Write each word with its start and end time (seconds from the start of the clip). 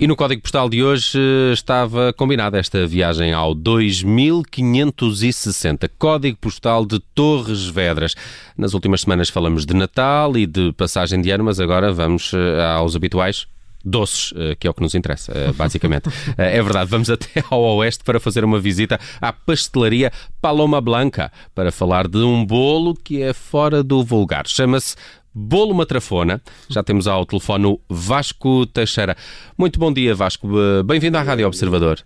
E 0.00 0.06
no 0.06 0.16
código 0.16 0.40
postal 0.40 0.70
de 0.70 0.82
hoje 0.82 1.18
eh, 1.18 1.52
estava 1.52 2.10
combinada 2.14 2.58
esta 2.58 2.86
viagem 2.86 3.34
ao 3.34 3.54
2560, 3.54 5.90
código 5.98 6.38
postal 6.40 6.86
de 6.86 6.98
Torres 7.14 7.66
Vedras. 7.66 8.14
Nas 8.56 8.72
últimas 8.72 9.02
semanas 9.02 9.28
falamos 9.28 9.66
de 9.66 9.74
Natal 9.74 10.38
e 10.38 10.46
de 10.46 10.72
passagem 10.72 11.20
de 11.20 11.30
ano, 11.30 11.44
mas 11.44 11.60
agora 11.60 11.92
vamos 11.92 12.32
eh, 12.32 12.62
aos 12.62 12.96
habituais 12.96 13.46
doces, 13.84 14.32
eh, 14.36 14.56
que 14.58 14.66
é 14.66 14.70
o 14.70 14.74
que 14.74 14.82
nos 14.82 14.94
interessa, 14.94 15.32
basicamente. 15.54 16.08
É 16.36 16.62
verdade, 16.62 16.90
vamos 16.90 17.10
até 17.10 17.42
ao 17.50 17.60
oeste 17.76 18.04
para 18.04 18.18
fazer 18.20 18.44
uma 18.44 18.58
visita 18.58 18.98
à 19.20 19.32
pastelaria 19.32 20.12
Paloma 20.40 20.80
Blanca 20.80 21.30
para 21.54 21.70
falar 21.70 22.08
de 22.08 22.18
um 22.18 22.44
bolo 22.44 22.94
que 22.94 23.22
é 23.22 23.32
fora 23.32 23.82
do 23.82 24.02
vulgar. 24.02 24.46
Chama-se 24.46 24.96
Bolo 25.34 25.74
Matrafona. 25.74 26.40
Já 26.68 26.82
temos 26.82 27.06
ao 27.06 27.24
telefone 27.24 27.66
o 27.66 27.80
Vasco 27.88 28.66
Teixeira. 28.66 29.16
Muito 29.56 29.78
bom 29.78 29.92
dia, 29.92 30.14
Vasco. 30.14 30.48
Bem-vindo 30.84 31.18
à 31.18 31.22
Rádio 31.22 31.46
Observador. 31.46 32.00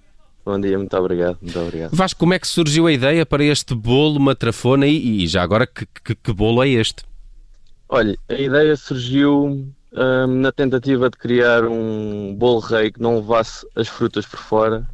Bom 0.45 0.61
dia, 0.61 0.77
muito 0.77 0.95
obrigado, 0.95 1.39
muito 1.41 1.59
obrigado. 1.59 1.97
Vasco, 1.97 2.21
como 2.21 2.35
é 2.35 2.39
que 2.39 2.47
surgiu 2.47 2.87
a 2.87 2.93
ideia 2.93 3.25
para 3.25 3.43
este 3.43 3.75
bolo 3.75 4.21
matrafona 4.21 4.87
e, 4.87 5.25
e 5.25 5.27
já 5.27 5.43
agora 5.43 5.67
que, 5.67 5.87
que, 6.05 6.15
que, 6.15 6.33
bolo 6.35 6.63
é 6.63 6.69
este? 6.69 7.03
Olha, 7.89 8.15
a 8.29 8.35
ideia 8.35 8.77
surgiu 8.77 9.73
hum, 9.95 10.41
na 10.41 10.53
tentativa 10.53 11.09
de 11.09 11.17
criar 11.17 11.65
um 11.65 12.35
bolo 12.35 12.61
rei 12.61 12.91
que 12.91 13.01
não 13.01 13.17
levasse 13.17 13.67
as 13.75 13.89
frutas 13.89 14.27
por 14.27 14.39
fora, 14.39 14.89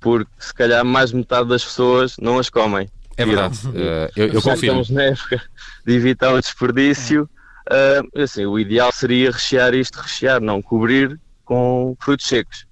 porque 0.00 0.30
se 0.38 0.52
calhar 0.52 0.84
mais 0.84 1.12
metade 1.12 1.48
das 1.48 1.64
pessoas 1.64 2.16
não 2.18 2.38
as 2.38 2.50
comem. 2.50 2.88
É 3.16 3.24
verdade, 3.24 3.58
uh, 3.68 4.10
eu, 4.16 4.28
eu 4.28 4.42
confirmo. 4.42 4.80
Estamos 4.80 4.90
na 4.90 5.02
época 5.04 5.42
de 5.86 5.94
evitar 5.94 6.32
o 6.32 6.40
desperdício. 6.40 7.28
Uh, 7.70 8.22
assim, 8.22 8.44
o 8.44 8.58
ideal 8.58 8.90
seria 8.90 9.30
rechear 9.30 9.74
isto, 9.74 9.96
rechear, 10.00 10.40
não 10.40 10.60
cobrir 10.60 11.18
com 11.44 11.94
frutos 12.00 12.26
secos. 12.26 12.66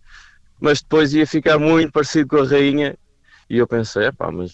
Mas 0.60 0.80
depois 0.80 1.14
ia 1.14 1.26
ficar 1.26 1.58
muito 1.58 1.92
parecido 1.92 2.28
com 2.28 2.36
a 2.38 2.46
rainha 2.46 2.96
e 3.48 3.58
eu 3.58 3.66
pensei, 3.66 4.10
pá, 4.12 4.30
mas 4.30 4.52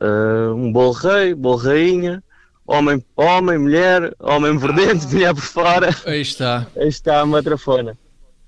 uh, 0.00 0.54
um 0.54 0.72
bolo 0.72 0.92
rei, 0.92 1.34
bolo 1.34 1.56
rainha, 1.56 2.22
homem, 2.66 3.04
homem, 3.16 3.58
mulher, 3.58 4.14
homem 4.18 4.58
por 4.58 4.72
dentro, 4.72 5.08
mulher 5.08 5.34
por 5.34 5.42
fora. 5.42 5.96
Aí 6.06 6.20
está. 6.20 6.66
Aí 6.76 6.88
está 6.88 7.20
a 7.20 7.26
matrafona. 7.26 7.96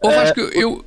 Ou 0.00 0.10
uh, 0.10 0.20
acho 0.20 0.34
que 0.34 0.40
eu, 0.40 0.84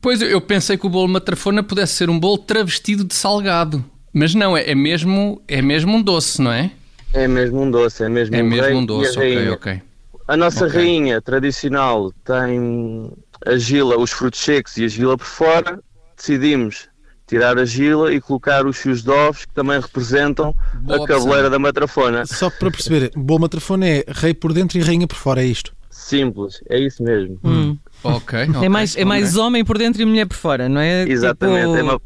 pois 0.00 0.20
eu 0.22 0.40
pensei 0.40 0.76
que 0.76 0.86
o 0.86 0.90
bolo 0.90 1.08
matrafona 1.08 1.62
pudesse 1.62 1.94
ser 1.94 2.10
um 2.10 2.18
bolo 2.18 2.38
travestido 2.38 3.04
de 3.04 3.14
salgado. 3.14 3.84
Mas 4.12 4.34
não, 4.34 4.56
é, 4.56 4.70
é 4.70 4.74
mesmo, 4.74 5.40
é 5.46 5.62
mesmo 5.62 5.96
um 5.96 6.02
doce, 6.02 6.42
não 6.42 6.52
é? 6.52 6.72
É 7.12 7.28
mesmo 7.28 7.62
um 7.62 7.70
doce, 7.70 8.04
é 8.04 8.08
mesmo 8.08 8.34
é 8.34 8.42
um 8.42 8.46
mesmo 8.46 8.78
um 8.78 8.86
doce, 8.86 9.16
ok, 9.16 9.50
ok. 9.50 9.82
A 10.26 10.36
nossa 10.36 10.66
okay. 10.66 10.80
rainha 10.80 11.20
tradicional 11.20 12.12
tem 12.24 13.12
a 13.44 13.56
gila, 13.56 13.98
os 13.98 14.10
frutos 14.10 14.40
secos 14.40 14.76
e 14.76 14.84
a 14.84 14.88
gila 14.88 15.16
por 15.16 15.26
fora. 15.26 15.80
Decidimos 16.16 16.88
tirar 17.30 17.56
a 17.58 17.64
gila 17.64 18.12
e 18.12 18.20
colocar 18.20 18.66
os 18.66 18.76
fios 18.76 19.04
de 19.04 19.10
ovos 19.10 19.44
que 19.44 19.54
também 19.54 19.80
representam 19.80 20.52
Boa 20.74 21.04
a 21.04 21.06
cabeleira 21.06 21.48
da 21.48 21.60
matrafona. 21.60 22.26
Só 22.26 22.50
para 22.50 22.72
perceber, 22.72 23.12
boa 23.14 23.38
matrafona 23.38 23.86
é 23.86 24.04
rei 24.08 24.34
por 24.34 24.52
dentro 24.52 24.76
e 24.78 24.82
rainha 24.82 25.06
por 25.06 25.16
fora, 25.16 25.40
é 25.40 25.46
isto? 25.46 25.72
Simples, 25.88 26.60
é 26.68 26.80
isso 26.80 27.04
mesmo. 27.04 27.38
Hum. 27.44 27.78
Ok, 28.02 28.48
okay. 28.48 28.64
É 28.64 28.68
mais, 28.68 28.96
é 28.96 29.04
mais 29.04 29.36
homem 29.36 29.64
por 29.64 29.78
dentro 29.78 30.02
e 30.02 30.04
mulher 30.04 30.26
por 30.26 30.36
fora, 30.36 30.68
não 30.68 30.80
é? 30.80 31.08
Exatamente, 31.08 31.66
tipo... 31.66 31.76
é, 31.76 31.82
uma, 31.82 32.00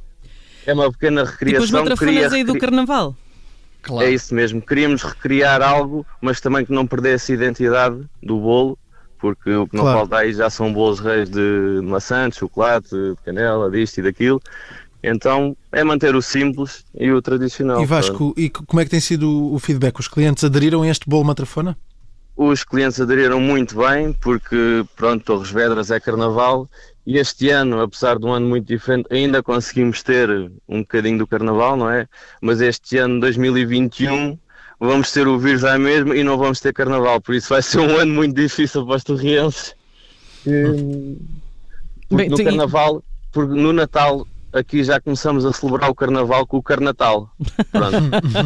é 0.67 0.75
uma 0.75 0.93
pequena 0.93 1.25
recriação. 1.25 1.65
Tipo 1.67 1.79
os 1.79 1.89
matrafonas 1.89 2.33
aí 2.35 2.45
do 2.45 2.59
carnaval. 2.59 3.17
Claro. 3.81 4.07
É 4.07 4.11
isso 4.11 4.35
mesmo. 4.35 4.61
Queríamos 4.61 5.03
recriar 5.03 5.63
algo, 5.63 6.07
mas 6.21 6.39
também 6.39 6.67
que 6.67 6.73
não 6.73 6.87
perdesse 6.87 7.33
a 7.33 7.35
identidade 7.35 7.97
do 8.23 8.39
bolo, 8.39 8.79
porque 9.19 9.51
o 9.55 9.67
que 9.67 9.75
não 9.75 9.85
claro. 9.85 10.01
falta 10.01 10.19
aí 10.19 10.35
já 10.35 10.51
são 10.51 10.71
bolos 10.71 11.01
reis 11.01 11.31
de 11.31 11.81
maçã, 11.83 12.29
de 12.29 12.37
chocolate, 12.37 12.91
de 12.91 13.15
canela, 13.25 13.71
disto 13.71 13.99
e 13.99 14.03
daquilo. 14.03 14.39
Então 15.07 15.55
é 15.71 15.85
manter 15.85 16.17
o 16.17 16.23
simples 16.23 16.83
e 16.99 17.13
o 17.13 17.21
tradicional. 17.21 17.83
E 17.83 17.87
Vasco, 17.87 18.33
e 18.37 18.49
como 18.49 18.81
é 18.81 18.85
que 18.85 18.91
tem 18.91 19.01
sido 19.01 19.53
o 19.53 19.59
feedback? 19.59 20.01
Os 20.01 20.09
clientes 20.09 20.43
aderiram 20.43 20.83
a 20.83 20.89
este 20.89 21.07
bolo 21.07 21.25
matrafona? 21.25 21.77
Os 22.35 22.65
clientes 22.65 22.99
aderiram 23.01 23.39
muito 23.39 23.77
bem, 23.77 24.15
porque 24.15 24.85
pronto, 24.97 25.23
Torres 25.23 25.51
Vedras 25.51 25.91
é 25.91 26.01
carnaval 26.01 26.69
e 27.07 27.19
este 27.19 27.51
ano, 27.51 27.83
apesar 27.83 28.19
de 28.19 28.25
um 28.25 28.33
ano 28.33 28.49
muito 28.49 28.67
diferente, 28.67 29.07
ainda 29.11 29.43
conseguimos 29.43 30.03
ter 30.03 30.31
um 30.67 30.81
bocadinho 30.81 31.19
do 31.19 31.27
carnaval, 31.27 31.77
não 31.77 31.91
é? 31.91 32.09
Mas 32.41 32.63
este 32.63 32.97
ano, 32.97 33.21
2021, 33.21 34.39
vamos 34.81 35.13
ter 35.13 35.29
o 35.29 35.39
vírus 35.39 35.65
à 35.65 35.79
mesma 35.79 36.17
e 36.17 36.25
não 36.25 36.39
vamos 36.39 36.61
ter 36.61 36.73
carnaval, 36.73 37.21
por 37.21 37.35
isso 37.35 37.51
vai 37.51 37.63
ser 37.63 37.79
um 37.79 37.99
ano 37.99 38.15
muito 38.15 38.35
difícil 38.35 38.87
para 38.87 38.97
os 38.97 39.05
torrienses. 39.05 39.75
Porque 42.09 42.29
no 42.31 42.37
carnaval, 42.43 43.05
porque 43.31 43.55
no 43.55 43.73
Natal 43.73 44.27
aqui 44.55 44.85
já 44.85 45.01
começamos 45.01 45.45
a 45.45 45.53
celebrar 45.53 45.91
o 45.91 45.95
Carnaval 45.95 46.47
com 46.47 46.57
o 46.57 46.63
Carnatal. 46.63 47.29
Pronto. 47.73 47.97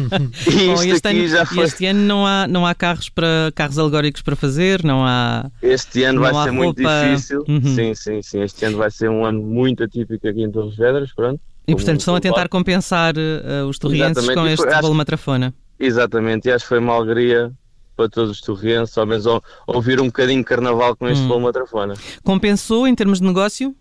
e 0.51 0.67
Bom, 0.67 0.83
este, 0.83 1.07
ano, 1.07 1.27
já 1.27 1.45
foi... 1.45 1.63
este 1.63 1.85
ano 1.85 1.99
não 1.99 2.25
há, 2.25 2.47
não 2.47 2.65
há 2.65 2.73
carros, 2.73 3.09
para, 3.09 3.51
carros 3.53 3.77
alegóricos 3.77 4.23
para 4.23 4.35
fazer, 4.35 4.83
não 4.83 5.05
há. 5.05 5.49
Este 5.61 6.03
ano 6.03 6.21
vai 6.21 6.33
ser 6.33 6.39
roupa... 6.39 6.51
muito 6.51 6.81
difícil. 6.81 7.45
Uhum. 7.47 7.75
Sim, 7.75 7.93
sim, 7.93 8.21
sim. 8.23 8.41
Este 8.41 8.65
ano 8.65 8.77
vai 8.77 8.89
ser 8.89 9.09
um 9.09 9.23
ano 9.23 9.39
muito 9.41 9.83
atípico 9.83 10.27
aqui 10.27 10.41
em 10.41 10.51
Torres 10.51 10.75
Vedras. 10.75 11.13
Pronto. 11.13 11.39
E 11.67 11.75
portanto 11.75 11.99
estão 11.99 12.15
a 12.15 12.19
tentar 12.19 12.49
compensar 12.49 13.13
uh, 13.15 13.67
os 13.67 13.77
torrienses 13.77 14.27
com 14.33 14.47
este 14.47 14.81
bolo 14.81 14.95
matrafona. 14.95 15.53
Exatamente, 15.79 16.49
e 16.49 16.51
acho 16.51 16.65
que 16.65 16.69
foi 16.69 16.79
uma 16.79 16.93
alegria 16.93 17.51
para 17.95 18.09
todos 18.09 18.31
os 18.31 18.41
torrienses, 18.41 18.97
ao 18.97 19.05
menos 19.05 19.25
ouvir 19.67 20.01
um 20.01 20.07
bocadinho 20.07 20.39
de 20.39 20.45
carnaval 20.45 20.95
com 20.95 21.07
este 21.07 21.23
hum. 21.23 21.27
bolo 21.27 21.41
matrafona. 21.41 21.93
Compensou 22.23 22.87
em 22.87 22.95
termos 22.95 23.19
de 23.19 23.27
negócio? 23.27 23.75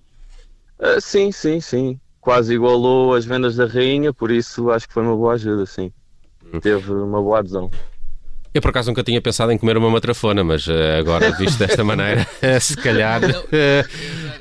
Uh, 0.78 1.00
sim, 1.00 1.32
sim, 1.32 1.60
sim 1.60 1.98
quase 2.28 2.52
igualou 2.52 3.14
as 3.14 3.24
vendas 3.24 3.56
da 3.56 3.64
rainha, 3.64 4.12
por 4.12 4.30
isso 4.30 4.70
acho 4.70 4.86
que 4.86 4.92
foi 4.92 5.02
uma 5.02 5.16
boa 5.16 5.32
ajuda, 5.32 5.64
sim. 5.64 5.90
Hum. 6.52 6.60
Teve 6.60 6.92
uma 6.92 7.22
boa 7.22 7.38
adesão. 7.38 7.70
Eu 8.52 8.60
por 8.60 8.68
acaso 8.68 8.90
nunca 8.90 9.02
tinha 9.02 9.18
pensado 9.18 9.50
em 9.50 9.56
comer 9.56 9.78
uma 9.78 9.88
matrafona, 9.88 10.44
mas 10.44 10.66
uh, 10.66 10.72
agora 10.98 11.30
visto 11.40 11.58
desta 11.58 11.82
maneira, 11.82 12.26
se 12.60 12.76
calhar. 12.76 13.22
Uh, 13.24 13.30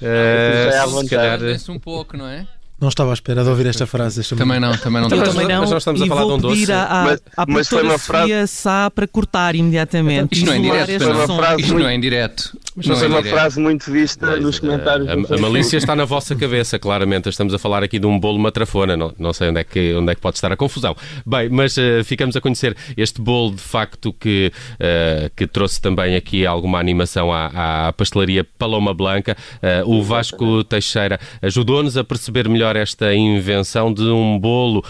uh, 0.04 1.02
se 1.02 1.10
calhar. 1.10 1.40
um 1.70 1.80
pouco, 1.80 2.18
não 2.18 2.28
é? 2.28 2.46
Não 2.78 2.90
estava 2.90 3.12
à 3.12 3.14
espera 3.14 3.42
de 3.42 3.50
ouvir 3.50 3.68
esta 3.68 3.88
frase. 3.88 4.22
Também 4.36 4.60
não, 4.60 4.76
também 4.78 5.02
não. 5.02 5.08
Também 5.08 5.48
não. 5.48 5.62
Mas 5.62 5.72
nós 5.72 5.82
estamos 5.82 6.02
a 6.02 6.08
falar 6.08 6.26
de 6.26 6.32
um 6.34 6.38
doce. 6.40 6.70
À, 6.70 7.04
mas, 7.06 7.22
à 7.38 7.46
mas 7.48 7.68
foi 7.70 7.84
uma 7.84 7.98
frase 7.98 8.48
Sá 8.48 8.92
para 8.92 9.08
cortar 9.08 9.56
imediatamente. 9.56 10.36
Isto 10.36 10.46
não 10.46 10.54
é 10.54 10.58
indireto. 10.58 11.04
Foi 11.06 11.14
uma 11.14 11.38
frase 11.38 11.62
Isto 11.62 11.72
muito... 11.72 11.84
não 11.84 11.90
é 11.90 11.96
indireto. 11.96 12.60
Mas 12.78 12.86
não 12.86 12.96
é 12.96 13.08
uma 13.08 13.24
frase 13.24 13.60
muito 13.60 13.92
vista 13.92 14.28
mas, 14.28 14.40
nos 14.40 14.60
comentários. 14.60 15.08
A, 15.10 15.36
a, 15.36 15.38
malícia 15.40 15.78
está 15.78 15.96
na 15.96 16.06
vossa 16.06 16.36
cabeça, 16.36 16.78
claramente. 16.78 17.28
Estamos 17.28 17.52
a 17.52 17.58
falar 17.58 17.82
aqui 17.82 17.98
de 17.98 18.06
um 18.06 18.20
bolo 18.20 18.38
matrafona. 18.38 18.96
Não, 18.96 19.12
não 19.18 19.34
sei 19.34 19.50
onde 19.50 19.62
é, 19.62 19.64
que, 19.64 19.96
onde 19.96 20.12
é 20.12 20.16
que 20.16 20.22
pode 20.22 20.38
estar 20.38 20.52
a 20.52 20.56
confusão. 20.56 20.96
Bem, 21.26 21.50
mas 21.50 21.76
uh, 21.78 22.04
ficamos 22.04 22.36
a 22.36 22.42
conhecer 22.42 22.78
este 22.96 23.20
bolo, 23.20 23.56
de 23.56 23.62
facto, 23.62 24.14
que, 24.14 24.52
uh, 24.74 25.28
que 25.36 25.48
trouxe 25.48 25.82
também 25.82 26.16
aqui 26.16 26.46
alguma 26.46 26.80
animação 26.80 27.34
à, 27.34 27.88
à 27.88 27.94
pastelaria 27.94 28.44
Paloma 28.44 28.94
Blanca. 28.94 29.36
Uh, 29.84 29.98
o 29.98 30.04
Vasco 30.04 30.64
Teixeira 30.64 31.20
ajudou-nos 31.42 31.98
a 31.98 32.04
perceber 32.04 32.48
melhor 32.48 32.76
esta 32.76 33.12
invenção 33.16 33.92
de 33.92 34.04
um 34.04 34.38
bolo 34.38 34.84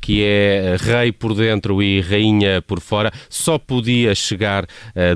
que 0.00 0.22
é 0.22 0.76
rei 0.78 1.12
por 1.12 1.34
dentro 1.34 1.82
e 1.82 2.00
rainha 2.00 2.60
por 2.60 2.80
fora. 2.80 3.10
Só 3.28 3.58
podia 3.58 4.14
chegar 4.14 4.66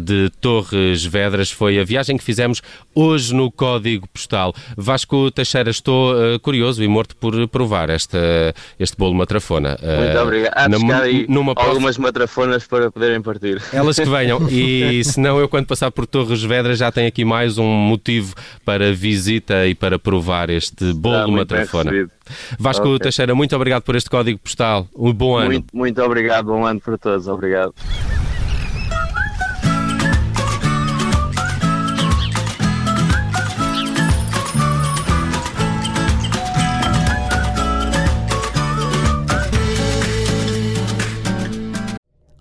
de 0.03 0.31
Torres 0.41 1.05
Vedras. 1.05 1.51
Foi 1.51 1.79
a 1.79 1.85
viagem 1.85 2.06
viagem 2.07 2.17
que 2.17 2.25
fizemos 2.25 2.63
hoje 2.95 3.35
no 3.35 3.51
Código 3.51 4.09
Postal. 4.09 4.55
Vasco 4.77 5.31
Teixeira, 5.31 5.71
estou 5.71 6.15
uh, 6.15 6.39
curioso 6.41 6.83
e 6.83 6.89
morto 6.89 7.17
por 7.17 7.49
provar 7.49 7.91
esta, 7.91 8.55
este 8.79 8.97
bolo 8.97 9.15
matrafona. 9.15 9.77
Uh, 9.83 10.05
Muito 10.05 10.19
obrigado. 10.19 10.55
Há 10.57 10.99
aí 11.01 11.27
numa 11.29 11.53
algumas 11.57 11.99
matrafonas 11.99 12.67
para 12.67 12.91
poderem 12.91 13.21
partir. 13.21 13.61
Elas 13.73 13.97
que 13.97 14.05
venham. 14.05 14.47
E 14.57 15.05
se 15.05 15.21
não, 15.21 15.39
eu 15.39 15.49
quando 15.49 15.67
passar 15.67 15.91
por 15.91 16.07
Torres 16.07 16.43
Vedras 16.43 16.79
já 16.79 16.91
tenho 16.91 17.09
aqui 17.09 17.25
mais 17.25 17.59
um 17.59 17.67
motivo 17.67 18.35
para 18.65 18.93
visita 18.93 19.67
e 19.67 19.75
para 19.75 19.99
provar 19.99 20.51
este 20.51 20.93
bolo 20.95 21.33
matrafona. 21.33 22.09
Vasco 22.59 22.87
okay. 22.87 22.99
Teixeira, 23.01 23.35
muito 23.35 23.55
obrigado 23.55 23.83
por 23.83 23.97
este 23.97 24.09
código 24.09 24.39
postal. 24.39 24.89
Um 24.97 25.13
bom 25.13 25.37
ano. 25.37 25.47
Muito, 25.47 25.77
muito 25.77 26.03
obrigado, 26.03 26.47
bom 26.47 26.65
ano 26.65 26.81
para 26.81 26.97
todos. 26.97 27.27
Obrigado. 27.29 27.75